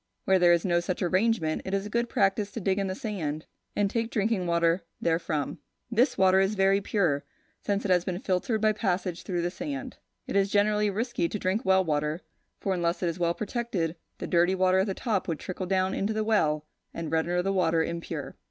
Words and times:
Where 0.25 0.39
there 0.39 0.51
is 0.51 0.65
no 0.65 0.79
such 0.79 1.03
arrangement, 1.03 1.61
it 1.63 1.75
is 1.75 1.85
a 1.85 1.89
good 1.91 2.09
practice 2.09 2.49
to 2.53 2.59
dig 2.59 2.79
in 2.79 2.87
the 2.87 2.95
sand, 2.95 3.45
and 3.75 3.87
take 3.87 4.09
drinking 4.09 4.47
water 4.47 4.81
therefrom. 4.99 5.59
This 5.91 6.17
water 6.17 6.39
is 6.39 6.55
very 6.55 6.81
pure, 6.81 7.23
since 7.63 7.85
it 7.85 7.91
has 7.91 8.03
been 8.03 8.17
filtered 8.17 8.61
by 8.61 8.71
passage 8.71 9.21
through 9.21 9.43
the 9.43 9.51
sand. 9.51 9.97
It 10.25 10.35
is 10.35 10.49
generally 10.49 10.89
risky 10.89 11.29
to 11.29 11.37
drink 11.37 11.63
well 11.65 11.85
water, 11.85 12.21
for 12.59 12.73
unless 12.73 13.03
it 13.03 13.09
is 13.09 13.19
well 13.19 13.35
protected, 13.35 13.95
the 14.17 14.25
dirty 14.25 14.55
water 14.55 14.79
at 14.79 14.87
the 14.87 14.95
top 14.95 15.27
would 15.27 15.37
trickle 15.37 15.67
down 15.67 15.93
into 15.93 16.13
the 16.13 16.23
well, 16.23 16.65
and 16.95 17.11
render 17.11 17.43
the 17.43 17.53
water 17.53 17.83
impure. 17.83 18.35